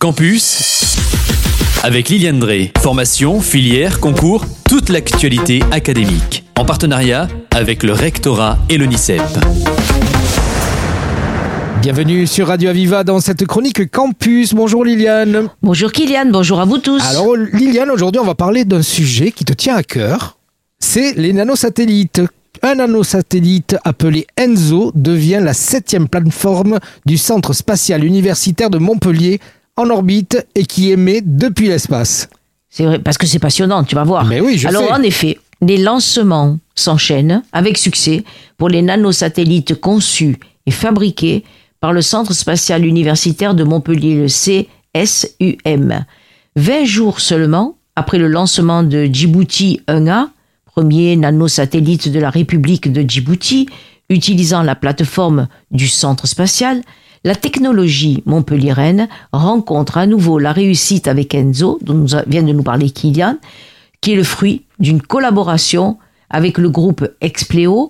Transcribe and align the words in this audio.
Campus 0.00 0.96
avec 1.82 2.08
Liliane 2.08 2.38
Drey. 2.38 2.70
Formation, 2.78 3.40
filière, 3.40 3.98
concours, 3.98 4.44
toute 4.68 4.90
l'actualité 4.90 5.60
académique. 5.72 6.44
En 6.56 6.64
partenariat 6.64 7.26
avec 7.50 7.82
le 7.82 7.94
rectorat 7.94 8.58
et 8.68 8.78
l'ONICEP. 8.78 9.20
Bienvenue 11.82 12.28
sur 12.28 12.46
Radio 12.46 12.70
Aviva 12.70 13.02
dans 13.02 13.18
cette 13.18 13.44
chronique 13.44 13.90
Campus. 13.90 14.54
Bonjour 14.54 14.84
Liliane. 14.84 15.48
Bonjour 15.62 15.90
Kylian, 15.90 16.26
bonjour 16.30 16.60
à 16.60 16.64
vous 16.64 16.78
tous. 16.78 17.02
Alors 17.04 17.34
Liliane, 17.34 17.90
aujourd'hui 17.90 18.20
on 18.20 18.24
va 18.24 18.36
parler 18.36 18.64
d'un 18.64 18.82
sujet 18.82 19.32
qui 19.32 19.44
te 19.44 19.52
tient 19.52 19.74
à 19.74 19.82
cœur. 19.82 20.38
C'est 20.78 21.14
les 21.14 21.32
nanosatellites. 21.32 22.22
Un 22.62 22.76
nanosatellite 22.76 23.76
appelé 23.82 24.28
ENZO 24.40 24.92
devient 24.94 25.40
la 25.42 25.54
septième 25.54 26.08
plateforme 26.08 26.78
du 27.04 27.18
Centre 27.18 27.52
spatial 27.52 28.04
universitaire 28.04 28.70
de 28.70 28.78
Montpellier 28.78 29.40
en 29.78 29.88
orbite 29.90 30.44
et 30.54 30.66
qui 30.66 30.90
émet 30.90 31.20
depuis 31.24 31.68
l'espace. 31.68 32.28
C'est 32.68 32.84
vrai, 32.84 32.98
parce 32.98 33.16
que 33.16 33.26
c'est 33.26 33.38
passionnant, 33.38 33.84
tu 33.84 33.94
vas 33.94 34.04
voir. 34.04 34.24
Mais 34.24 34.40
oui, 34.40 34.58
je 34.58 34.68
Alors 34.68 34.82
sais. 34.82 34.92
en 34.92 35.02
effet, 35.02 35.38
les 35.62 35.78
lancements 35.78 36.58
s'enchaînent 36.74 37.42
avec 37.52 37.78
succès 37.78 38.24
pour 38.56 38.68
les 38.68 38.82
nanosatellites 38.82 39.80
conçus 39.80 40.36
et 40.66 40.72
fabriqués 40.72 41.44
par 41.80 41.92
le 41.92 42.02
Centre 42.02 42.32
spatial 42.32 42.84
universitaire 42.84 43.54
de 43.54 43.62
Montpellier, 43.62 44.16
le 44.16 44.26
CSUM. 44.26 46.04
20 46.56 46.84
jours 46.84 47.20
seulement 47.20 47.76
après 47.94 48.18
le 48.18 48.26
lancement 48.26 48.82
de 48.82 49.04
Djibouti 49.04 49.80
1A, 49.86 50.26
premier 50.66 51.14
nanosatellite 51.16 52.10
de 52.10 52.18
la 52.18 52.30
République 52.30 52.92
de 52.92 53.08
Djibouti, 53.08 53.68
utilisant 54.10 54.62
la 54.62 54.74
plateforme 54.74 55.46
du 55.70 55.86
centre 55.86 56.26
spatial, 56.26 56.82
la 57.24 57.34
technologie 57.34 58.22
montpelliéraine 58.26 59.08
rencontre 59.32 59.98
à 59.98 60.06
nouveau 60.06 60.38
la 60.38 60.52
réussite 60.52 61.08
avec 61.08 61.34
Enzo, 61.34 61.78
dont 61.82 62.06
vient 62.26 62.42
de 62.42 62.52
nous 62.52 62.62
parler 62.62 62.90
Kylian, 62.90 63.36
qui 64.00 64.12
est 64.12 64.16
le 64.16 64.24
fruit 64.24 64.64
d'une 64.78 65.02
collaboration 65.02 65.98
avec 66.30 66.58
le 66.58 66.70
groupe 66.70 67.08
Expleo. 67.20 67.88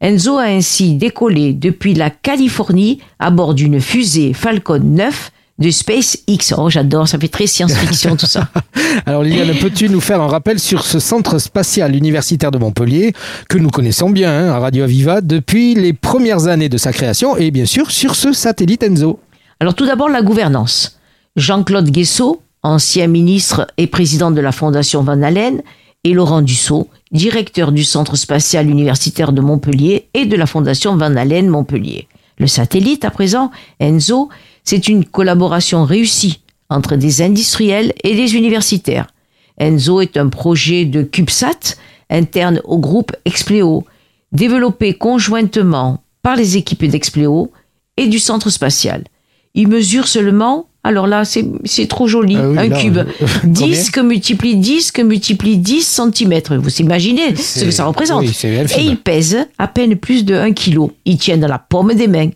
Enzo 0.00 0.36
a 0.36 0.44
ainsi 0.44 0.94
décollé 0.94 1.54
depuis 1.54 1.94
la 1.94 2.10
Californie 2.10 3.00
à 3.18 3.30
bord 3.30 3.54
d'une 3.54 3.80
fusée 3.80 4.34
Falcon 4.34 4.82
9 4.82 5.32
de 5.58 5.70
SpaceX. 5.70 6.54
Oh, 6.56 6.68
j'adore, 6.68 7.08
ça 7.08 7.18
fait 7.18 7.28
très 7.28 7.46
science-fiction 7.46 8.16
tout 8.16 8.26
ça. 8.26 8.48
Alors 9.06 9.22
Liliane, 9.22 9.56
peux-tu 9.58 9.88
nous 9.88 10.00
faire 10.00 10.20
un 10.20 10.28
rappel 10.28 10.58
sur 10.58 10.84
ce 10.84 10.98
centre 10.98 11.38
spatial 11.38 11.94
universitaire 11.94 12.50
de 12.50 12.58
Montpellier 12.58 13.12
que 13.48 13.58
nous 13.58 13.70
connaissons 13.70 14.10
bien 14.10 14.30
hein, 14.30 14.50
à 14.50 14.58
Radio 14.58 14.84
Aviva 14.84 15.20
depuis 15.20 15.74
les 15.74 15.92
premières 15.92 16.46
années 16.46 16.68
de 16.68 16.76
sa 16.76 16.92
création 16.92 17.36
et 17.36 17.50
bien 17.50 17.66
sûr 17.66 17.90
sur 17.90 18.14
ce 18.14 18.32
satellite 18.32 18.84
ENZO? 18.84 19.18
Alors 19.60 19.74
tout 19.74 19.86
d'abord 19.86 20.10
la 20.10 20.22
gouvernance. 20.22 20.98
Jean-Claude 21.36 21.90
Guessot, 21.90 22.42
ancien 22.62 23.06
ministre 23.06 23.66
et 23.78 23.86
président 23.86 24.30
de 24.30 24.40
la 24.40 24.52
Fondation 24.52 25.02
Van 25.02 25.22
Allen, 25.22 25.62
et 26.04 26.12
Laurent 26.12 26.40
Dussault, 26.40 26.88
directeur 27.10 27.72
du 27.72 27.82
Centre 27.82 28.14
spatial 28.14 28.70
universitaire 28.70 29.32
de 29.32 29.40
Montpellier 29.40 30.08
et 30.14 30.24
de 30.24 30.36
la 30.36 30.46
Fondation 30.46 30.96
Van 30.96 31.16
Allen 31.16 31.48
Montpellier. 31.48 32.06
Le 32.38 32.46
satellite, 32.46 33.04
à 33.04 33.10
présent, 33.10 33.50
ENZO, 33.80 34.28
c'est 34.66 34.88
une 34.88 35.04
collaboration 35.04 35.84
réussie 35.84 36.40
entre 36.68 36.96
des 36.96 37.22
industriels 37.22 37.94
et 38.04 38.14
des 38.14 38.34
universitaires. 38.34 39.06
ENZO 39.60 40.00
est 40.02 40.16
un 40.16 40.28
projet 40.28 40.84
de 40.84 41.02
CubeSat 41.02 41.76
interne 42.10 42.60
au 42.64 42.78
groupe 42.78 43.12
Expleo, 43.24 43.84
développé 44.32 44.92
conjointement 44.94 46.02
par 46.22 46.36
les 46.36 46.56
équipes 46.56 46.84
d'Expleo 46.84 47.50
et 47.96 48.08
du 48.08 48.18
centre 48.18 48.50
spatial. 48.50 49.04
Il 49.54 49.68
mesure 49.68 50.06
seulement, 50.08 50.68
alors 50.84 51.06
là 51.06 51.24
c'est 51.24 51.46
c'est 51.64 51.86
trop 51.86 52.06
joli, 52.08 52.36
Ah 52.36 52.48
oui, 52.50 52.58
un 52.58 52.68
là, 52.68 52.78
cube, 52.80 52.98
euh, 52.98 53.04
10 53.44 53.90
que 53.90 54.00
multiplie 54.00 54.56
10 54.56 54.92
que 54.92 55.02
multiplie 55.02 55.56
10 55.56 56.00
cm. 56.14 56.40
Vous 56.58 56.76
imaginez 56.80 57.34
ce 57.36 57.64
que 57.64 57.70
ça 57.70 57.86
représente 57.86 58.22
Oui, 58.26 58.36
et 58.76 58.82
il 58.82 58.96
pèse 58.98 59.38
à 59.58 59.68
peine 59.68 59.96
plus 59.96 60.24
de 60.24 60.34
1 60.34 60.52
kg. 60.52 60.90
Il 61.06 61.16
tient 61.18 61.38
dans 61.38 61.48
la 61.48 61.58
paume 61.60 61.94
des 61.94 62.08
mains. 62.08 62.30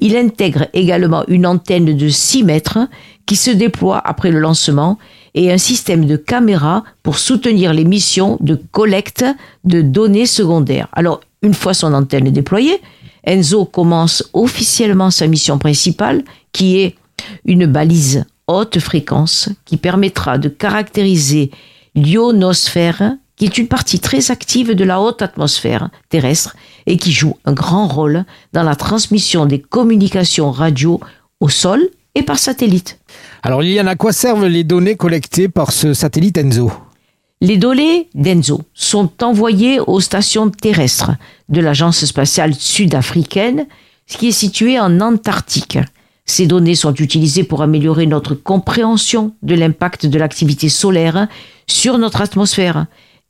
Il 0.00 0.16
intègre 0.16 0.66
également 0.72 1.24
une 1.28 1.46
antenne 1.46 1.96
de 1.96 2.08
6 2.08 2.44
mètres 2.44 2.78
qui 3.26 3.36
se 3.36 3.50
déploie 3.50 3.98
après 4.04 4.30
le 4.30 4.40
lancement 4.40 4.98
et 5.34 5.52
un 5.52 5.58
système 5.58 6.06
de 6.06 6.16
caméras 6.16 6.82
pour 7.02 7.18
soutenir 7.18 7.72
les 7.72 7.84
missions 7.84 8.36
de 8.40 8.60
collecte 8.72 9.24
de 9.64 9.82
données 9.82 10.26
secondaires. 10.26 10.88
Alors, 10.92 11.20
une 11.42 11.54
fois 11.54 11.74
son 11.74 11.94
antenne 11.94 12.30
déployée, 12.30 12.80
Enzo 13.24 13.64
commence 13.66 14.28
officiellement 14.32 15.10
sa 15.10 15.26
mission 15.26 15.58
principale 15.58 16.24
qui 16.52 16.78
est 16.78 16.96
une 17.44 17.66
balise 17.66 18.24
haute 18.46 18.78
fréquence 18.80 19.48
qui 19.64 19.76
permettra 19.76 20.38
de 20.38 20.48
caractériser 20.48 21.50
l'ionosphère, 21.94 23.16
qui 23.40 23.46
est 23.46 23.56
une 23.56 23.68
partie 23.68 24.00
très 24.00 24.30
active 24.30 24.74
de 24.74 24.84
la 24.84 25.00
haute 25.00 25.22
atmosphère 25.22 25.88
terrestre 26.10 26.56
et 26.84 26.98
qui 26.98 27.10
joue 27.10 27.38
un 27.46 27.54
grand 27.54 27.88
rôle 27.88 28.26
dans 28.52 28.62
la 28.62 28.76
transmission 28.76 29.46
des 29.46 29.58
communications 29.58 30.50
radio 30.50 31.00
au 31.40 31.48
sol 31.48 31.80
et 32.14 32.22
par 32.22 32.38
satellite. 32.38 32.98
Alors 33.42 33.62
Liliane, 33.62 33.88
à 33.88 33.96
quoi 33.96 34.12
servent 34.12 34.44
les 34.44 34.62
données 34.62 34.94
collectées 34.94 35.48
par 35.48 35.72
ce 35.72 35.94
satellite 35.94 36.36
ENZO? 36.36 36.70
Les 37.40 37.56
données 37.56 38.10
d'Enzo 38.14 38.60
sont 38.74 39.10
envoyées 39.22 39.80
aux 39.80 40.00
stations 40.00 40.50
terrestres 40.50 41.12
de 41.48 41.62
l'Agence 41.62 42.04
spatiale 42.04 42.52
sud-africaine, 42.52 43.64
qui 44.06 44.28
est 44.28 44.32
située 44.32 44.78
en 44.78 45.00
Antarctique. 45.00 45.78
Ces 46.26 46.46
données 46.46 46.74
sont 46.74 46.92
utilisées 46.92 47.44
pour 47.44 47.62
améliorer 47.62 48.04
notre 48.04 48.34
compréhension 48.34 49.34
de 49.42 49.54
l'impact 49.54 50.04
de 50.04 50.18
l'activité 50.18 50.68
solaire 50.68 51.26
sur 51.66 51.96
notre 51.96 52.20
atmosphère. 52.20 52.84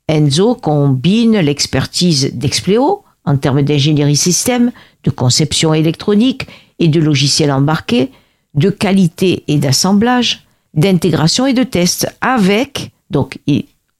Enzo 0.07 0.55
combine 0.55 1.39
l'expertise 1.39 2.31
d'Expleo 2.33 3.03
en 3.25 3.37
termes 3.37 3.61
d'ingénierie 3.61 4.17
système, 4.17 4.71
de 5.03 5.11
conception 5.11 5.73
électronique 5.73 6.47
et 6.79 6.87
de 6.87 6.99
logiciels 6.99 7.51
embarqués, 7.51 8.11
de 8.55 8.69
qualité 8.69 9.43
et 9.47 9.57
d'assemblage, 9.57 10.45
d'intégration 10.73 11.45
et 11.45 11.53
de 11.53 11.63
test 11.63 12.07
avec, 12.21 12.91
donc 13.09 13.37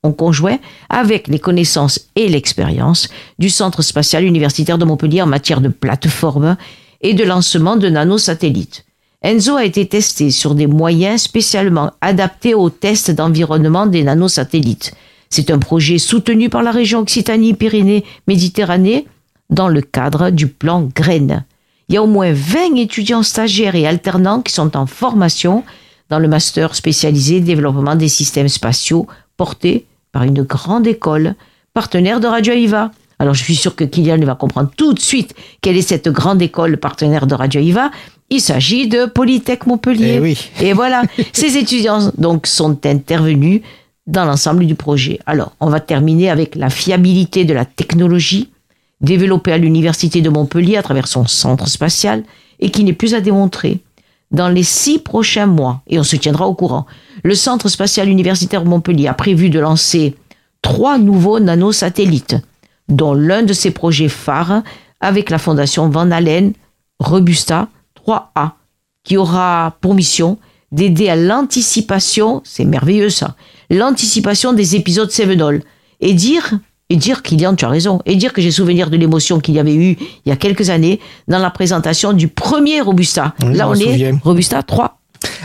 en 0.04 0.12
conjoint, 0.12 0.58
avec 0.90 1.28
les 1.28 1.40
connaissances 1.40 2.10
et 2.16 2.28
l'expérience 2.28 3.10
du 3.40 3.50
Centre 3.50 3.82
spatial 3.82 4.24
universitaire 4.24 4.78
de 4.78 4.86
Montpellier 4.86 5.22
en 5.22 5.28
matière 5.28 5.62
de 5.62 5.70
plateforme 5.70 6.58
et 7.02 7.14
de 7.14 7.24
lancement 7.24 7.76
de 7.76 7.90
nanosatellites. 7.90 8.86
Enzo 9.22 9.56
a 9.56 9.66
été 9.66 9.86
testé 9.86 10.32
sur 10.32 10.56
des 10.56 10.66
moyens 10.66 11.22
spécialement 11.22 11.92
adaptés 12.02 12.56
aux 12.56 12.72
tests 12.72 13.12
d'environnement 13.12 13.86
des 13.86 14.04
nanosatellites. 14.04 14.94
C'est 15.32 15.50
un 15.50 15.58
projet 15.60 15.98
soutenu 15.98 16.50
par 16.50 16.62
la 16.62 16.72
région 16.72 17.00
Occitanie-Pyrénées-Méditerranée 17.00 19.08
dans 19.50 19.70
le 19.70 19.82
cadre 19.82 20.30
du 20.30 20.48
plan 20.48 20.90
Graines. 20.94 21.46
Il 21.88 21.96
y 21.96 21.98
a 21.98 22.04
au 22.04 22.08
moins 22.08 22.34
20 22.34 22.76
étudiants 22.76 23.24
stagiaires 23.24 23.76
et 23.76 23.88
alternants 23.88 24.42
qui 24.42 24.52
sont 24.54 24.76
en 24.76 24.86
formation 24.86 25.64
dans 26.10 26.20
le 26.20 26.28
master 26.28 26.76
spécialisé 26.76 27.40
développement 27.40 27.96
des 27.96 28.10
systèmes 28.10 28.50
spatiaux 28.50 29.08
porté 29.38 29.86
par 30.12 30.24
une 30.24 30.44
grande 30.44 30.86
école 30.86 31.36
partenaire 31.74 32.20
de 32.20 32.28
Radio 32.28 32.52
Aviva. 32.52 32.92
Alors 33.18 33.34
je 33.34 33.44
suis 33.44 33.56
sûr 33.56 33.76
que 33.76 33.86
Kylian 33.86 34.20
va 34.26 34.36
comprendre 34.36 34.70
tout 34.76 34.94
de 34.94 35.00
suite 35.00 35.34
quelle 35.62 35.78
est 35.78 35.82
cette 35.82 36.10
grande 36.10 36.42
école 36.42 36.76
partenaire 36.76 37.26
de 37.26 37.36
Radio 37.36 37.62
Aviva. 37.62 37.90
Il 38.30 38.42
s'agit 38.42 38.88
de 38.88 39.06
Polytech 39.06 39.66
Montpellier. 39.66 40.16
Eh 40.16 40.20
oui. 40.20 40.50
Et 40.62 40.74
voilà, 40.74 41.04
ces 41.32 41.56
étudiants 41.58 42.12
donc 42.18 42.48
sont 42.48 42.86
intervenus 42.86 43.62
dans 44.12 44.26
l'ensemble 44.26 44.68
du 44.68 44.76
projet. 44.76 45.20
Alors, 45.26 45.54
on 45.60 45.70
va 45.70 45.80
terminer 45.80 46.30
avec 46.30 46.56
la 46.56 46.70
fiabilité 46.70 47.46
de 47.46 47.54
la 47.54 47.66
technologie 47.66 48.50
développée 49.00 49.54
à 49.54 49.58
l'université 49.58 50.22
de 50.22 50.30
Montpellier 50.30 50.76
à 50.76 50.84
travers 50.84 51.08
son 51.08 51.26
centre 51.26 51.68
spatial 51.68 52.24
et 52.60 52.70
qui 52.70 52.84
n'est 52.84 52.94
plus 52.94 53.16
à 53.16 53.22
démontrer. 53.22 53.80
Dans 54.30 54.50
les 54.50 54.64
six 54.64 55.00
prochains 55.00 55.48
mois, 55.48 55.82
et 55.88 55.98
on 55.98 56.04
se 56.04 56.18
tiendra 56.18 56.46
au 56.48 56.54
courant, 56.54 56.86
le 57.24 57.36
centre 57.36 57.70
spatial 57.70 58.10
universitaire 58.10 58.66
Montpellier 58.66 59.08
a 59.08 59.14
prévu 59.14 59.50
de 59.50 59.60
lancer 59.60 60.16
trois 60.62 60.98
nouveaux 60.98 61.40
nanosatellites, 61.40 62.36
dont 62.90 63.14
l'un 63.14 63.44
de 63.44 63.54
ses 63.54 63.72
projets 63.72 64.10
phares 64.10 64.62
avec 65.00 65.30
la 65.30 65.38
fondation 65.38 65.90
Van 65.90 66.12
Allen 66.12 66.54
Robusta 67.00 67.70
3A, 68.06 68.52
qui 69.04 69.18
aura 69.18 69.78
pour 69.82 69.96
mission 69.96 70.38
d'aider 70.72 71.10
à 71.10 71.16
l'anticipation, 71.16 72.42
c'est 72.46 72.66
merveilleux 72.66 73.10
ça, 73.10 73.36
l'anticipation 73.72 74.54
des 74.54 74.76
épisodes 74.76 75.10
Sevenol, 75.10 75.64
et 76.02 76.14
dire, 76.14 76.60
et 76.90 76.98
dire 76.98 77.24
Kylian, 77.24 77.56
tu 77.56 77.66
as 77.66 77.70
raison, 77.70 78.02
et 78.06 78.16
dire 78.16 78.34
que 78.34 78.42
j'ai 78.42 78.52
souvenir 78.52 78.90
de 78.90 78.98
l'émotion 78.98 79.40
qu'il 79.40 79.56
y 79.56 79.60
avait 79.60 79.74
eu 79.74 79.98
il 80.26 80.30
y 80.30 80.32
a 80.32 80.36
quelques 80.36 80.70
années 80.70 81.00
dans 81.28 81.40
la 81.40 81.50
présentation 81.50 82.14
du 82.14 82.28
premier 82.28 82.82
Robusta. 82.82 83.34
Oui, 83.44 83.56
Là, 83.56 83.70
on 83.70 83.76
est. 83.76 84.14
Robusta 84.24 84.62
3. 84.62 84.98